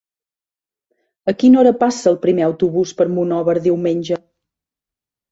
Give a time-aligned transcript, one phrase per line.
[1.31, 4.19] A quina hora passa el primer autobús per Monòver diumenge?